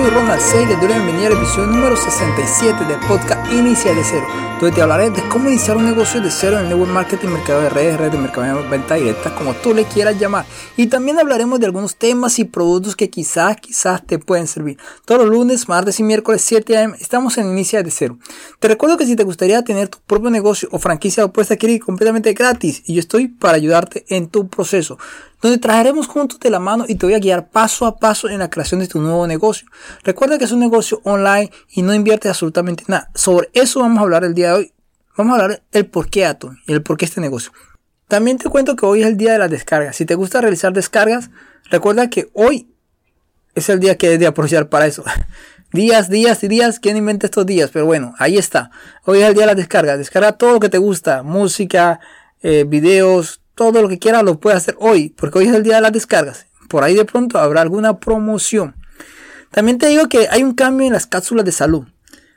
[0.00, 3.92] soy Ronald C y doy la bienvenida a la edición número 67 del podcast Inicia
[3.92, 4.26] de Cero,
[4.58, 7.60] donde te hablaré de cómo iniciar un negocio de cero en el network marketing, mercado
[7.60, 10.46] de redes, redes de mercado de venta directa, como tú le quieras llamar.
[10.76, 14.78] Y también hablaremos de algunos temas y productos que quizás, quizás te pueden servir.
[15.04, 18.16] Todos los lunes, martes y miércoles 7 am estamos en Inicia de Cero.
[18.58, 22.32] Te recuerdo que si te gustaría tener tu propio negocio o franquicia opuesta, ir completamente
[22.32, 24.96] gratis y yo estoy para ayudarte en tu proceso
[25.40, 28.40] donde traeremos juntos de la mano y te voy a guiar paso a paso en
[28.40, 29.68] la creación de tu nuevo negocio.
[30.04, 33.10] Recuerda que es un negocio online y no inviertes absolutamente nada.
[33.14, 34.72] Sobre eso vamos a hablar el día de hoy.
[35.16, 37.52] Vamos a hablar del por qué Atom y el por qué este negocio.
[38.08, 39.96] También te cuento que hoy es el día de las descargas.
[39.96, 41.30] Si te gusta realizar descargas,
[41.70, 42.74] recuerda que hoy
[43.54, 45.04] es el día que debes de aprovechar para eso.
[45.72, 46.80] días, días y días.
[46.80, 47.70] ¿Quién inventa estos días?
[47.72, 48.70] Pero bueno, ahí está.
[49.04, 49.98] Hoy es el día de las descargas.
[49.98, 51.22] Descarga todo lo que te gusta.
[51.22, 52.00] Música,
[52.42, 55.74] eh, videos, todo lo que quiera lo puede hacer hoy, porque hoy es el día
[55.74, 56.46] de las descargas.
[56.70, 58.74] Por ahí de pronto habrá alguna promoción.
[59.50, 61.86] También te digo que hay un cambio en las cápsulas de salud,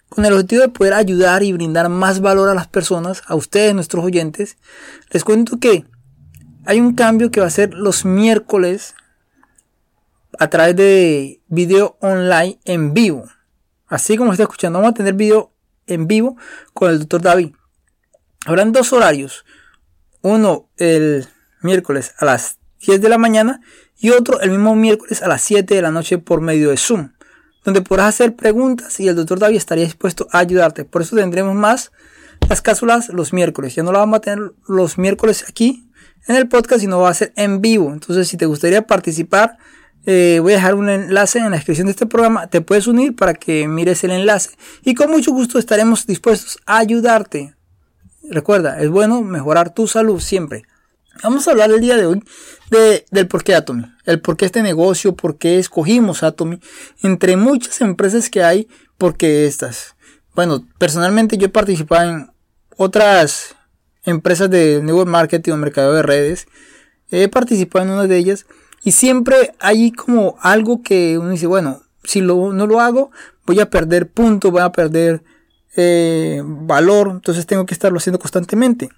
[0.09, 3.73] con el objetivo de poder ayudar y brindar más valor a las personas, a ustedes,
[3.73, 4.57] nuestros oyentes.
[5.11, 5.85] Les cuento que
[6.65, 8.93] hay un cambio que va a ser los miércoles
[10.39, 13.29] a través de video online en vivo.
[13.87, 15.53] Así como está escuchando, vamos a tener video
[15.87, 16.35] en vivo
[16.73, 17.53] con el doctor David.
[18.45, 19.45] Habrán dos horarios
[20.23, 21.27] uno el
[21.61, 23.61] miércoles a las 10 de la mañana
[23.99, 27.11] y otro el mismo miércoles a las 7 de la noche por medio de Zoom,
[27.63, 30.85] donde podrás hacer preguntas y el doctor David estaría dispuesto a ayudarte.
[30.85, 31.91] Por eso tendremos más
[32.49, 33.75] las cápsulas los miércoles.
[33.75, 35.89] Ya no la vamos a tener los miércoles aquí
[36.27, 37.91] en el podcast, sino va a ser en vivo.
[37.91, 39.57] Entonces, si te gustaría participar,
[40.05, 42.47] eh, voy a dejar un enlace en la descripción de este programa.
[42.47, 44.51] Te puedes unir para que mires el enlace
[44.83, 47.55] y con mucho gusto estaremos dispuestos a ayudarte.
[48.33, 50.63] Recuerda, es bueno mejorar tu salud siempre.
[51.21, 52.23] Vamos a hablar el día de hoy
[52.71, 56.59] de, del por qué Atomy, el por qué este negocio, por qué escogimos Atomy,
[57.03, 58.67] entre muchas empresas que hay,
[58.97, 59.95] por qué estas.
[60.33, 62.31] Bueno, personalmente yo he participado en
[62.75, 63.55] otras
[64.03, 66.47] empresas de network marketing o mercado de redes,
[67.11, 68.47] he participado en una de ellas
[68.83, 73.11] y siempre hay como algo que uno dice, bueno, si lo, no lo hago,
[73.45, 75.23] voy a perder puntos, voy a perder
[75.75, 78.89] eh, valor, entonces tengo que estarlo haciendo constantemente.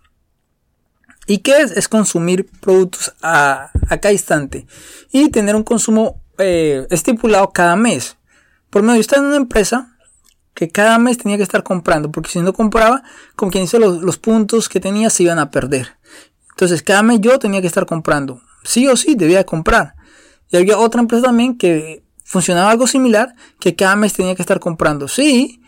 [1.28, 1.72] ¿Y qué es?
[1.72, 4.68] Es consumir productos a, cada instante
[5.12, 8.18] y tener un consumo eh, estipulado cada mes.
[8.69, 9.97] Por medio, yo estaba en una empresa
[10.53, 13.03] que cada mes tenía que estar comprando, porque si no compraba,
[13.35, 15.97] como quien dice, los, los puntos que tenía se iban a perder.
[16.52, 18.41] Entonces, cada mes yo tenía que estar comprando.
[18.64, 19.96] Sí o sí, debía comprar.
[20.50, 24.59] Y había otra empresa también que funcionaba algo similar, que cada mes tenía que estar
[24.59, 25.08] comprando.
[25.08, 25.62] Sí,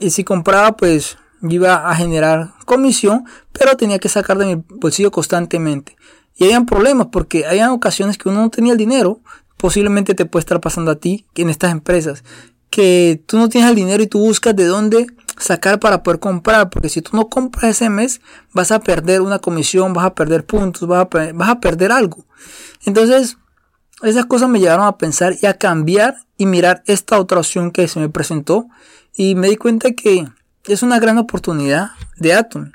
[0.00, 5.10] y si compraba pues iba a generar comisión, pero tenía que sacar de mi bolsillo
[5.10, 5.96] constantemente.
[6.36, 9.20] Y habían problemas porque había ocasiones que uno no tenía el dinero,
[9.56, 12.24] posiblemente te puede estar pasando a ti en estas empresas,
[12.70, 15.06] que tú no tienes el dinero y tú buscas de dónde
[15.38, 18.20] sacar para poder comprar, porque si tú no compras ese mes,
[18.52, 22.24] vas a perder una comisión, vas a perder puntos, vas a, vas a perder algo.
[22.84, 23.36] Entonces,
[24.02, 27.86] esas cosas me llevaron a pensar y a cambiar y mirar esta otra opción que
[27.88, 28.66] se me presentó
[29.14, 30.26] y me di cuenta que
[30.64, 32.72] es una gran oportunidad de Atom.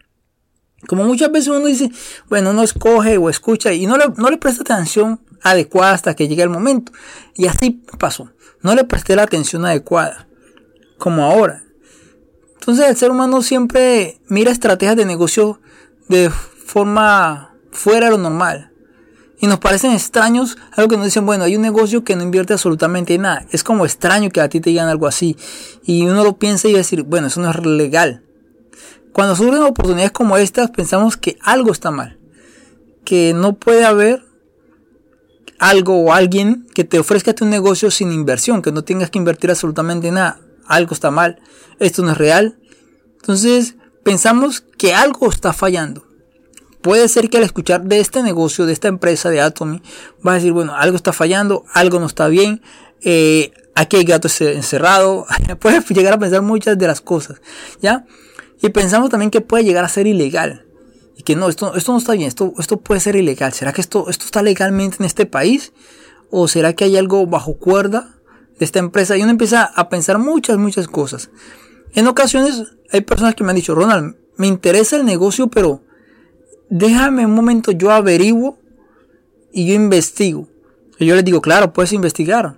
[0.87, 1.91] Como muchas veces uno dice,
[2.29, 6.27] bueno, uno escoge o escucha y no le, no le presta atención adecuada hasta que
[6.27, 6.91] llegue el momento.
[7.33, 8.31] Y así pasó.
[8.61, 10.27] No le presté la atención adecuada.
[10.97, 11.63] Como ahora.
[12.59, 15.59] Entonces el ser humano siempre mira estrategias de negocio
[16.09, 18.71] de forma fuera de lo normal
[19.39, 22.53] y nos parecen extraños algo que nos dicen, bueno, hay un negocio que no invierte
[22.53, 23.45] absolutamente nada.
[23.51, 25.37] Es como extraño que a ti te digan algo así.
[25.83, 28.23] Y uno lo piensa y decir, bueno, eso no es legal.
[29.13, 32.17] Cuando surgen oportunidades como estas, pensamos que algo está mal.
[33.05, 34.25] Que no puede haber
[35.59, 39.51] algo o alguien que te ofrezca un negocio sin inversión, que no tengas que invertir
[39.51, 40.39] absolutamente nada.
[40.65, 41.39] Algo está mal.
[41.79, 42.57] Esto no es real.
[43.17, 46.06] Entonces, pensamos que algo está fallando
[46.87, 49.81] puede ser que al escuchar de este negocio, de esta empresa de Atomy,
[50.21, 52.61] vas a decir, bueno, algo está fallando, algo no está bien,
[53.01, 55.27] eh, aquí hay gatos encerrados,
[55.59, 57.41] puedes llegar a pensar muchas de las cosas,
[57.81, 58.05] ¿ya?
[58.61, 60.65] Y pensamos también que puede llegar a ser ilegal.
[61.17, 63.51] Y que no, esto, esto no está bien, esto, esto puede ser ilegal.
[63.51, 65.73] ¿Será que esto, esto está legalmente en este país?
[66.31, 68.15] ¿O será que hay algo bajo cuerda
[68.57, 69.17] de esta empresa?
[69.17, 71.31] Y uno empieza a pensar muchas, muchas cosas.
[71.95, 72.63] En ocasiones
[72.93, 75.83] hay personas que me han dicho, Ronald, me interesa el negocio, pero
[76.69, 78.57] déjame un momento, yo averiguo
[79.51, 80.47] y yo investigo.
[80.99, 82.57] Y yo les digo, claro, puedes investigar.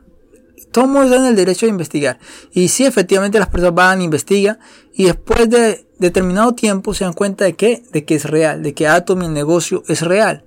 [0.71, 2.19] Todos tienen el derecho a investigar.
[2.51, 4.59] Y si efectivamente las personas van, investigan
[4.93, 8.73] y después de determinado tiempo se dan cuenta de que, de que es real, de
[8.73, 10.45] que Atom, el negocio, es real.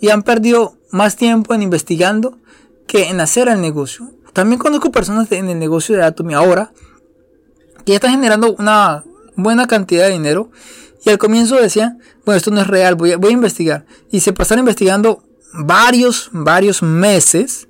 [0.00, 2.38] Y han perdido más tiempo en investigando
[2.86, 4.10] que en hacer el negocio.
[4.32, 6.72] también conozco personas en el negocio de Atomy ahora
[7.84, 9.04] que ya están generando una
[9.36, 10.50] buena cantidad de dinero
[11.04, 13.86] y al comienzo decían, bueno, esto no es real, voy a, voy a investigar.
[14.10, 17.68] Y se pasaron investigando varios, varios meses,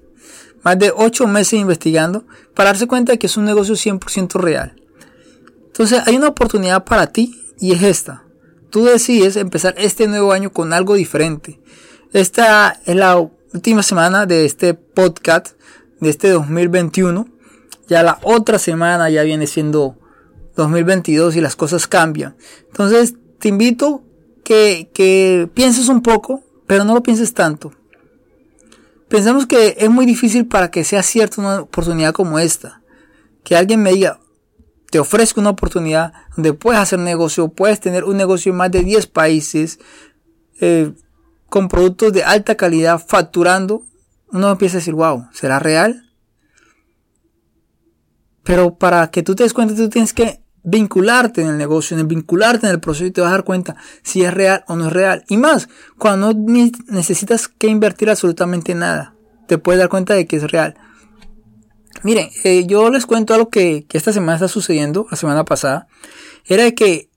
[0.62, 2.24] más de 8 meses investigando,
[2.54, 4.74] para darse cuenta que es un negocio 100% real.
[5.66, 8.24] Entonces hay una oportunidad para ti y es esta.
[8.70, 11.60] Tú decides empezar este nuevo año con algo diferente.
[12.12, 13.16] Esta es la
[13.52, 15.52] última semana de este podcast
[16.00, 17.28] de este 2021.
[17.88, 19.96] Ya la otra semana ya viene siendo
[20.56, 22.36] 2022 y las cosas cambian.
[22.66, 24.02] Entonces te invito
[24.44, 27.72] que, que pienses un poco, pero no lo pienses tanto.
[29.08, 32.80] Pensamos que es muy difícil para que sea cierta una oportunidad como esta.
[33.42, 34.20] Que alguien me diga,
[34.90, 38.82] te ofrezco una oportunidad donde puedes hacer negocio, puedes tener un negocio en más de
[38.82, 39.78] 10 países,
[40.60, 40.92] eh,
[41.48, 43.82] con productos de alta calidad, facturando,
[44.32, 46.09] uno empieza a decir, wow, ¿será real?
[48.50, 52.00] Pero para que tú te des cuenta, tú tienes que vincularte en el negocio, en
[52.00, 54.74] el vincularte en el proceso y te vas a dar cuenta si es real o
[54.74, 55.24] no es real.
[55.28, 55.68] Y más,
[55.98, 59.14] cuando no necesitas que invertir absolutamente nada,
[59.46, 60.74] te puedes dar cuenta de que es real.
[62.02, 65.86] Miren, eh, yo les cuento algo que, que, esta semana está sucediendo, la semana pasada,
[66.44, 67.08] era que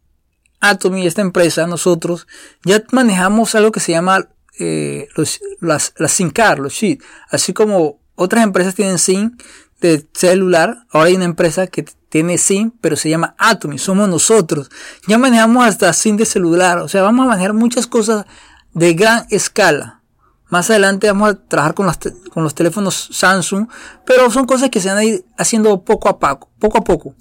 [0.60, 2.28] Atomy, esta empresa, nosotros,
[2.64, 7.02] ya manejamos algo que se llama eh, los, las, las SIM card, los sheet,
[7.32, 9.36] así como otras empresas tienen SIM
[9.88, 14.70] de celular, ahora hay una empresa que tiene SIM, pero se llama Atomy, somos nosotros.
[15.08, 18.26] Ya manejamos hasta SIM de celular, o sea, vamos a manejar muchas cosas
[18.74, 20.02] de gran escala.
[20.50, 22.00] Más adelante vamos a trabajar con, las
[22.32, 23.68] con los teléfonos Samsung,
[24.06, 27.16] pero son cosas que se van a ir haciendo poco a poco, poco a poco.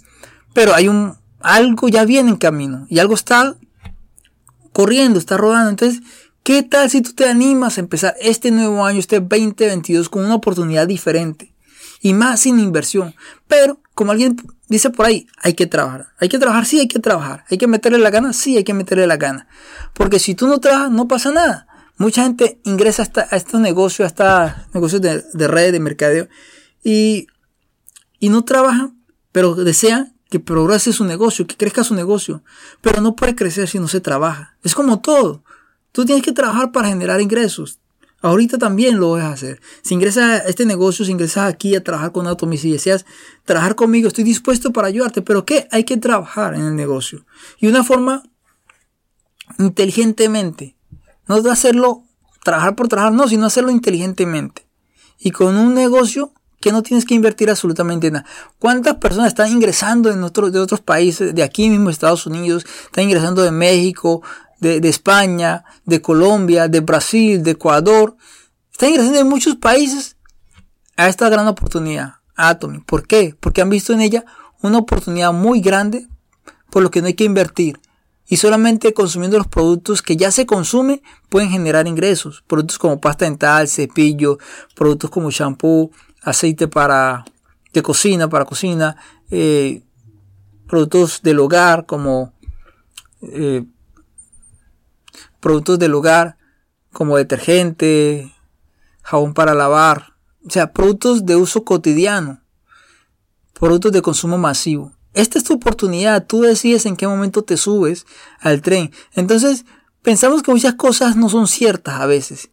[0.54, 3.56] Pero hay un, algo ya viene en camino y algo está
[4.72, 5.70] corriendo, está rodando.
[5.70, 6.02] Entonces,
[6.42, 10.34] ¿qué tal si tú te animas a empezar este nuevo año, este 2022, con una
[10.34, 11.51] oportunidad diferente?
[12.02, 13.14] Y más sin inversión.
[13.46, 14.36] Pero, como alguien
[14.68, 16.08] dice por ahí, hay que trabajar.
[16.18, 17.44] Hay que trabajar, sí, hay que trabajar.
[17.48, 19.46] Hay que meterle la gana, sí, hay que meterle la gana.
[19.94, 21.68] Porque si tú no trabajas, no pasa nada.
[21.96, 26.28] Mucha gente ingresa a, estos negocios, a estos negocios de, de redes, de mercadeo,
[26.82, 27.28] y,
[28.18, 29.00] y no trabajan,
[29.30, 32.42] pero desean que progrese su negocio, que crezca su negocio.
[32.80, 34.56] Pero no puede crecer si no se trabaja.
[34.64, 35.44] Es como todo.
[35.92, 37.78] Tú tienes que trabajar para generar ingresos.
[38.22, 39.60] Ahorita también lo vas a hacer.
[39.82, 43.04] Si ingresas a este negocio, si ingresas aquí a trabajar con Atomy, si deseas
[43.44, 45.22] trabajar conmigo, estoy dispuesto para ayudarte.
[45.22, 45.66] Pero ¿qué?
[45.72, 47.26] Hay que trabajar en el negocio.
[47.58, 48.22] Y una forma
[49.58, 50.76] inteligentemente.
[51.26, 52.04] No de hacerlo
[52.44, 54.66] trabajar por trabajar, no, sino hacerlo inteligentemente.
[55.18, 58.24] Y con un negocio que no tienes que invertir absolutamente nada.
[58.58, 63.42] ¿Cuántas personas están ingresando en de otros países, de aquí mismo Estados Unidos, están ingresando
[63.42, 64.22] de México,
[64.62, 68.16] de, España, de Colombia, de Brasil, de Ecuador?
[68.70, 70.16] Están ingresando en muchos países
[70.96, 72.80] a esta gran oportunidad, Atomy.
[72.80, 73.36] ¿Por qué?
[73.38, 74.24] Porque han visto en ella
[74.62, 76.06] una oportunidad muy grande
[76.70, 77.80] por lo que no hay que invertir
[78.26, 82.42] y solamente consumiendo los productos que ya se consumen pueden generar ingresos.
[82.46, 84.38] Productos como pasta dental, cepillo,
[84.74, 85.90] productos como shampoo,
[86.22, 87.24] aceite para
[87.72, 88.96] de cocina, para cocina,
[89.30, 89.82] eh,
[90.66, 92.32] productos del hogar como
[93.20, 93.64] eh,
[95.42, 96.38] productos del hogar
[96.92, 98.32] como detergente,
[99.02, 100.14] jabón para lavar,
[100.46, 102.40] o sea, productos de uso cotidiano,
[103.52, 104.92] productos de consumo masivo.
[105.14, 108.06] Esta es tu oportunidad, tú decides en qué momento te subes
[108.38, 108.92] al tren.
[109.14, 109.66] Entonces,
[110.00, 112.50] pensamos que muchas cosas no son ciertas a veces.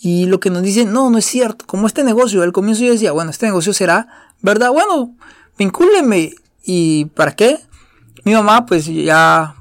[0.00, 1.64] Y lo que nos dicen, no, no es cierto.
[1.66, 4.08] Como este negocio, al comienzo yo decía, bueno, este negocio será,
[4.40, 4.72] ¿verdad?
[4.72, 5.16] Bueno,
[5.56, 6.34] vincúleme.
[6.64, 7.60] ¿Y para qué?
[8.24, 9.59] Mi mamá, pues ya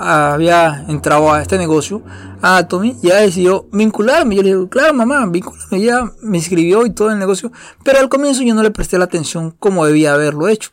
[0.00, 2.02] había entrado a este negocio,
[2.40, 4.36] a Atomy, ya decidió vincularme.
[4.36, 5.76] Yo le digo, claro, mamá, vincúlame.
[5.76, 7.52] Ella me inscribió y todo el negocio.
[7.84, 10.70] Pero al comienzo yo no le presté la atención como debía haberlo hecho.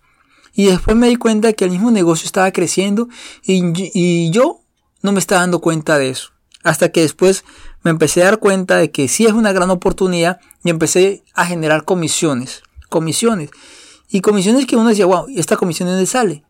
[0.53, 3.10] Y después me di cuenta que el mismo negocio estaba creciendo
[3.43, 3.62] y,
[3.93, 4.62] y yo
[5.01, 6.31] no me estaba dando cuenta de eso.
[6.63, 7.43] Hasta que después
[7.84, 11.46] me empecé a dar cuenta de que sí es una gran oportunidad y empecé a
[11.46, 12.63] generar comisiones.
[12.89, 13.51] Comisiones.
[14.10, 16.43] Y comisiones que uno decía, wow, ¿esta comisión de dónde sale?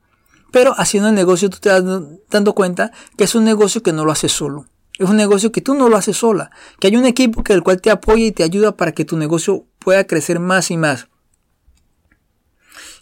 [0.52, 1.84] Pero haciendo el negocio tú te das
[2.30, 4.66] dando cuenta que es un negocio que no lo haces solo.
[4.98, 6.52] Es un negocio que tú no lo haces sola.
[6.80, 9.18] Que hay un equipo que el cual te apoya y te ayuda para que tu
[9.18, 11.08] negocio pueda crecer más y más.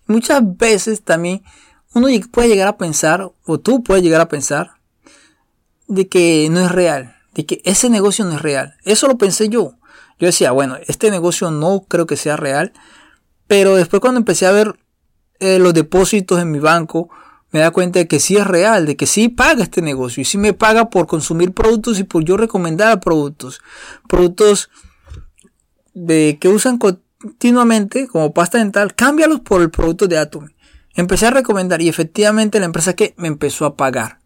[0.07, 1.43] Muchas veces también
[1.93, 4.73] uno puede llegar a pensar, o tú puedes llegar a pensar,
[5.87, 8.75] de que no es real, de que ese negocio no es real.
[8.83, 9.77] Eso lo pensé yo.
[10.19, 12.73] Yo decía, bueno, este negocio no creo que sea real,
[13.47, 14.77] pero después cuando empecé a ver
[15.39, 17.09] eh, los depósitos en mi banco,
[17.51, 20.25] me da cuenta de que sí es real, de que sí paga este negocio y
[20.25, 23.61] sí me paga por consumir productos y por yo recomendar productos.
[24.09, 24.69] Productos
[25.93, 30.53] de que usan continuamente, como pasta dental, cámbialos por el producto de Atomy.
[30.95, 34.19] Empecé a recomendar y efectivamente la empresa que me empezó a pagar.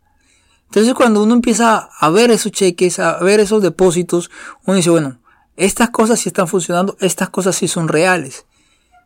[0.66, 4.30] Entonces cuando uno empieza a ver esos cheques, a ver esos depósitos,
[4.66, 5.20] uno dice, bueno,
[5.56, 8.46] estas cosas sí están funcionando, estas cosas sí son reales.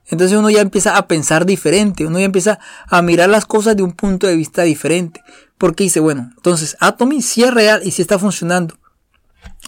[0.08, 3.84] Entonces uno ya empieza a pensar diferente, uno ya empieza a mirar las cosas de
[3.84, 5.24] un punto de vista diferente.
[5.58, 8.76] Porque dice, bueno, entonces Atomy sí es real y sí está funcionando.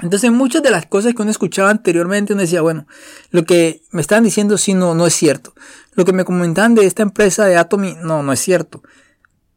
[0.01, 2.85] Entonces muchas de las cosas que uno escuchaba anteriormente uno decía, bueno,
[3.31, 5.53] lo que me están diciendo sí no, no es cierto.
[5.93, 8.83] Lo que me comentaban de esta empresa de Atomy, no, no es cierto.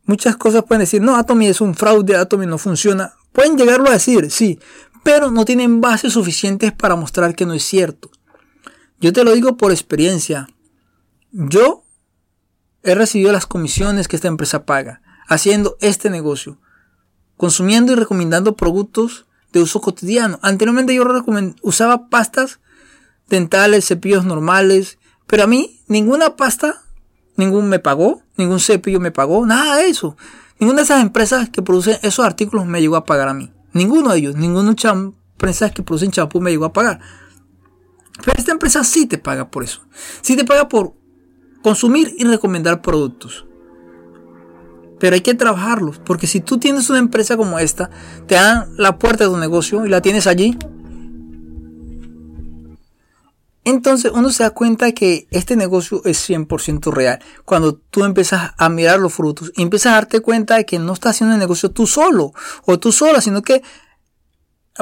[0.05, 3.15] Muchas cosas pueden decir, no, Atomy es un fraude, Atomy no funciona.
[3.33, 4.61] Pueden llegarlo a decir, sí,
[5.03, 8.11] pero no tienen bases suficientes para mostrar que no es cierto.
[9.01, 10.49] Yo te lo digo por experiencia.
[11.31, 11.85] Yo
[12.83, 16.59] he recibido las comisiones que esta empresa paga haciendo este negocio,
[17.37, 20.39] consumiendo y recomendando productos de uso cotidiano.
[20.43, 21.05] Anteriormente yo
[21.63, 22.61] usaba pastas
[23.29, 26.83] dentales, cepillos normales, pero a mí ninguna pasta,
[27.37, 30.17] ningún me pagó, ningún cepillo me pagó, nada de eso.
[30.59, 33.53] Ninguna de esas empresas que producen esos artículos me llegó a pagar a mí.
[33.73, 37.01] Ninguno de ellos, ninguna de empresas que producen champú me llegó a pagar.
[38.25, 39.83] Pero esta empresa sí te paga por eso.
[40.23, 40.95] Sí te paga por
[41.63, 43.47] consumir y recomendar productos.
[44.99, 47.91] Pero hay que trabajarlos, porque si tú tienes una empresa como esta,
[48.27, 50.59] te dan la puerta de tu negocio y la tienes allí,
[53.69, 57.19] entonces uno se da cuenta que este negocio es 100% real.
[57.45, 60.95] Cuando tú empiezas a mirar los frutos y empiezas a darte cuenta de que no
[60.95, 62.33] estás haciendo el negocio tú solo
[62.65, 63.63] o tú sola, sino que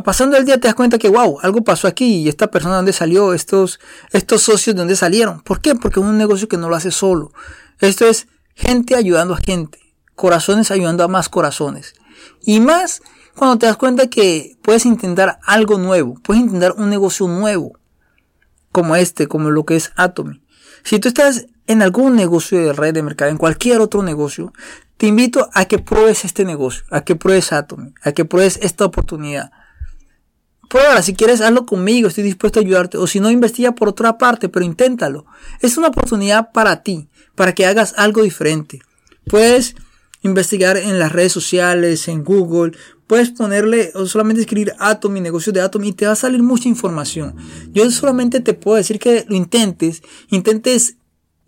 [0.05, 2.79] pasando el día te das cuenta que, wow, algo pasó aquí y esta persona de
[2.79, 3.81] dónde salió, estos,
[4.13, 5.41] estos socios de dónde salieron.
[5.41, 5.75] ¿Por qué?
[5.75, 7.33] Porque es un negocio que no lo hace solo.
[7.81, 9.79] Esto es gente ayudando a gente,
[10.15, 11.95] corazones ayudando a más corazones.
[12.43, 13.03] Y más
[13.37, 17.79] cuando te das cuenta que puedes intentar algo nuevo, puedes intentar un negocio nuevo,
[18.73, 20.43] como este, como lo que es Atomy.
[20.85, 24.53] Si tú estás en algún negocio de red de mercado, en cualquier otro negocio,
[24.97, 28.87] te invito a que pruebes este negocio, a que pruebes Atomy, a que pruebes esta
[28.87, 29.51] oportunidad.
[31.03, 32.99] Si quieres hazlo conmigo, estoy dispuesto a ayudarte.
[32.99, 35.27] O si no, investiga por otra parte, pero inténtalo.
[35.61, 38.81] Es una oportunidad para ti, para que hagas algo diferente.
[39.27, 39.77] Puedes
[40.23, 42.73] investigar en las redes sociales, en Google,
[43.07, 46.43] puedes ponerle o solamente escribir Atom y negocio de Atom y te va a salir
[46.43, 47.37] mucha información.
[47.73, 50.97] Yo solamente te puedo decir que lo intentes, intentes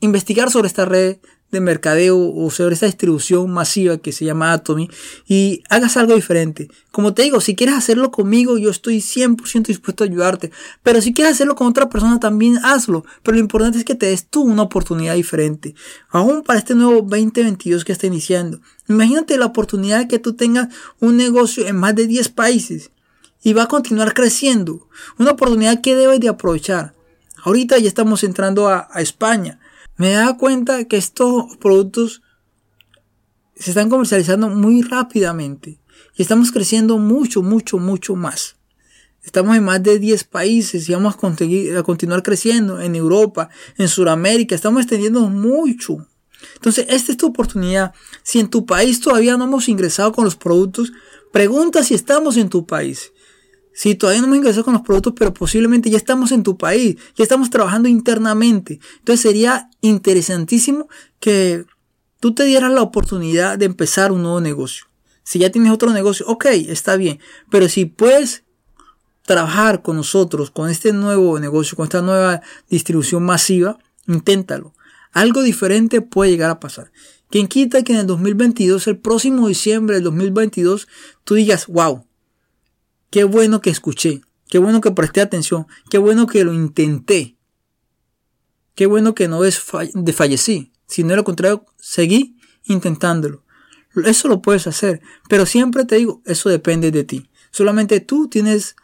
[0.01, 1.17] investigar sobre esta red,
[1.51, 4.91] de mercadeo o sobre esta distribución masiva que se llama Atomy
[5.27, 6.69] y hagas algo diferente.
[6.91, 10.51] Como te digo, si quieres hacerlo conmigo, yo estoy 100% dispuesto a ayudarte.
[10.83, 13.05] Pero si quieres hacerlo con otra persona, también hazlo.
[13.23, 15.75] Pero lo importante es que te des tú una oportunidad diferente.
[16.11, 18.61] Aún para este nuevo 2022 que está iniciando.
[18.89, 20.69] Imagínate la oportunidad de que tú tengas
[21.01, 22.91] un negocio en más de 10 países
[23.43, 24.89] y va a continuar creciendo.
[25.19, 26.95] Una oportunidad que debes de aprovechar.
[27.43, 29.61] Ahorita ya estamos entrando a, a España
[29.99, 32.23] me da cuenta que estos productos
[33.57, 35.81] se están comercializando muy rápidamente
[36.17, 38.57] y estamos creciendo mucho, mucho, mucho más.
[39.23, 43.89] Estamos en más de 10 países y vamos a, a continuar creciendo en Europa, en
[43.89, 46.07] Sudamérica, estamos extendiendo mucho.
[46.55, 47.93] Entonces, esta es tu oportunidad.
[48.23, 50.93] Si en tu país todavía no hemos ingresado con los productos,
[51.33, 53.13] pregunta si estamos en tu país.
[53.79, 56.97] Si todavía no hemos ingresado con los productos, pero posiblemente ya estamos en tu país,
[57.15, 58.81] ya estamos trabajando internamente.
[58.99, 60.89] Entonces sería interesantísimo
[61.21, 61.65] que
[62.19, 64.87] tú te dieras la oportunidad de empezar un nuevo negocio.
[65.23, 67.21] Si ya tienes otro negocio, ok, está bien.
[67.53, 68.43] Pero si puedes
[69.23, 74.75] trabajar con nosotros, con este nuevo negocio, con esta nueva distribución masiva, inténtalo.
[75.13, 76.91] Algo diferente puede llegar a pasar.
[77.31, 80.89] Quien quita que en el 2022, el próximo diciembre del 2022,
[81.23, 82.08] tú digas, wow,
[83.11, 87.37] Qué bueno que escuché, qué bueno que presté atención, qué bueno que lo intenté.
[88.75, 93.43] Qué bueno que no desfallecí, sino lo contrario, seguí intentándolo.
[94.05, 97.31] Eso lo puedes hacer, pero siempre te digo, eso depende de ti.
[97.51, 98.77] Solamente tú tienes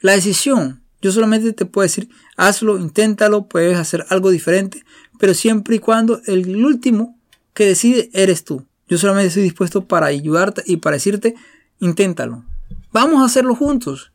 [0.00, 0.82] la decisión.
[1.02, 4.84] Yo solamente te puedo decir, hazlo, inténtalo, puedes hacer algo diferente,
[5.18, 7.18] pero siempre y cuando el último
[7.52, 8.66] que decide eres tú.
[8.88, 11.34] Yo solamente estoy dispuesto para ayudarte y para decirte,
[11.78, 12.44] inténtalo.
[12.92, 14.12] Vamos a hacerlo juntos.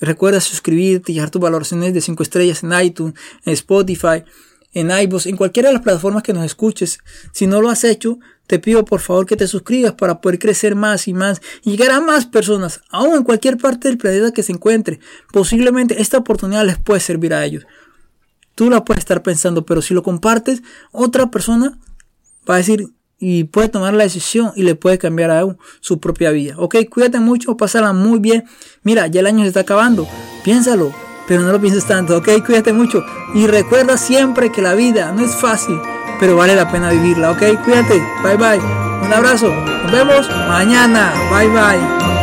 [0.00, 3.14] Recuerda suscribirte y dejar tus valoraciones de 5 estrellas en iTunes,
[3.44, 4.24] en Spotify,
[4.72, 6.98] en iVoox, en cualquiera de las plataformas que nos escuches.
[7.32, 10.74] Si no lo has hecho, te pido por favor que te suscribas para poder crecer
[10.74, 14.42] más y más y llegar a más personas, aún en cualquier parte del planeta que
[14.42, 14.98] se encuentre.
[15.32, 17.64] Posiblemente esta oportunidad les puede servir a ellos.
[18.54, 21.78] Tú la puedes estar pensando, pero si lo compartes, otra persona
[22.48, 25.46] va a decir y puede tomar la decisión y le puede cambiar a
[25.80, 26.54] su propia vida.
[26.58, 28.44] Ok, cuídate mucho, pásala muy bien.
[28.82, 30.06] Mira, ya el año se está acabando.
[30.44, 30.92] Piénsalo,
[31.26, 32.18] pero no lo pienses tanto.
[32.18, 33.04] Ok, cuídate mucho.
[33.34, 35.78] Y recuerda siempre que la vida no es fácil,
[36.20, 37.30] pero vale la pena vivirla.
[37.30, 38.02] Ok, cuídate.
[38.22, 38.58] Bye bye.
[39.04, 39.48] Un abrazo.
[39.48, 41.12] Nos vemos mañana.
[41.30, 42.13] Bye bye.